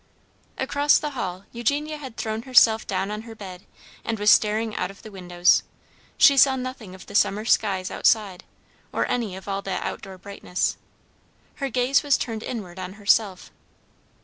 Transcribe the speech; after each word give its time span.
Across 0.57 0.97
the 0.97 1.11
hall 1.11 1.45
Eugenia 1.51 1.97
had 1.97 2.17
thrown 2.17 2.41
herself 2.41 2.87
down 2.87 3.11
on 3.11 3.21
her 3.21 3.35
bed, 3.35 3.67
and 4.03 4.17
was 4.17 4.31
staring 4.31 4.75
out 4.75 4.89
of 4.89 5.03
the 5.03 5.11
windows. 5.11 5.61
She 6.17 6.37
saw 6.37 6.55
nothing 6.55 6.95
of 6.95 7.05
the 7.05 7.13
summer 7.13 7.45
skies 7.45 7.91
outside, 7.91 8.43
or 8.91 9.05
any 9.05 9.35
of 9.35 9.47
all 9.47 9.61
that 9.61 9.83
outdoor 9.83 10.17
brightness. 10.17 10.75
Her 11.57 11.69
gaze 11.69 12.01
was 12.01 12.17
turned 12.17 12.41
inward 12.41 12.79
on 12.79 12.93
herself. 12.93 13.51